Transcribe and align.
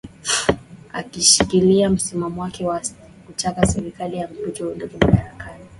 akishikilia 0.93 1.89
msimamo 1.89 2.41
wake 2.41 2.65
wa 2.65 2.81
kutaka 3.27 3.65
serikali 3.67 4.17
ya 4.17 4.27
mpito 4.27 4.65
iondoke 4.65 4.97
madarakani 4.97 5.65